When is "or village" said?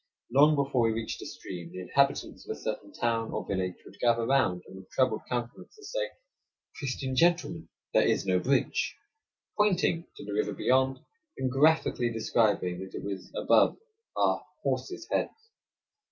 3.31-3.75